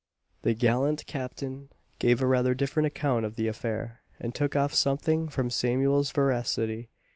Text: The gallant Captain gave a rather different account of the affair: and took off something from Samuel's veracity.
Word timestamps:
The 0.41 0.55
gallant 0.55 1.05
Captain 1.05 1.69
gave 1.99 2.23
a 2.23 2.25
rather 2.25 2.55
different 2.55 2.87
account 2.87 3.23
of 3.23 3.35
the 3.35 3.47
affair: 3.47 4.01
and 4.19 4.33
took 4.33 4.55
off 4.55 4.73
something 4.73 5.29
from 5.29 5.51
Samuel's 5.51 6.09
veracity. 6.09 6.89